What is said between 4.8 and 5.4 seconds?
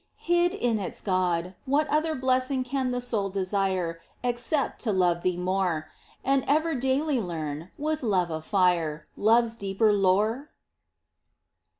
to love Thee